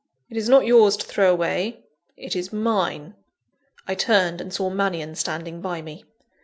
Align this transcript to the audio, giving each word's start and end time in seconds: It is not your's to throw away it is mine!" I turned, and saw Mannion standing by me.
It 0.31 0.35
is 0.35 0.49
not 0.49 0.65
your's 0.65 0.97
to 0.97 1.05
throw 1.05 1.31
away 1.31 1.83
it 2.17 2.35
is 2.35 2.51
mine!" 2.51 3.13
I 3.87 3.93
turned, 3.93 4.41
and 4.41 4.51
saw 4.51 4.71
Mannion 4.71 5.13
standing 5.13 5.61
by 5.61 5.83
me. 5.83 6.05